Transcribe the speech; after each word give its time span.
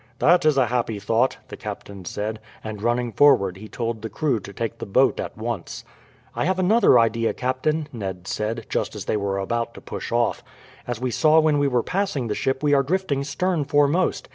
"That 0.17 0.45
is 0.45 0.57
a 0.57 0.65
happy 0.65 0.97
thought," 0.97 1.37
the 1.49 1.55
captain 1.55 2.05
said; 2.05 2.39
and 2.63 2.81
running 2.81 3.11
forward 3.11 3.57
he 3.57 3.67
told 3.67 4.01
the 4.01 4.09
crew 4.09 4.39
to 4.39 4.51
take 4.51 4.79
the 4.79 4.87
boat 4.87 5.19
at 5.19 5.37
once. 5.37 5.85
"I 6.35 6.45
have 6.45 6.57
another 6.57 6.97
idea, 6.97 7.35
captain," 7.35 7.87
Ned 7.93 8.27
said, 8.27 8.65
just 8.67 8.95
as 8.95 9.05
they 9.05 9.15
were 9.15 9.37
about 9.37 9.75
to 9.75 9.79
push 9.81 10.11
off. 10.11 10.43
"As 10.87 10.99
we 10.99 11.11
saw 11.11 11.39
when 11.39 11.59
we 11.59 11.67
were 11.67 11.83
passing 11.83 12.29
the 12.29 12.33
ship 12.33 12.63
we 12.63 12.73
are 12.73 12.81
drifting 12.81 13.23
stern 13.23 13.63
foremost. 13.63 14.27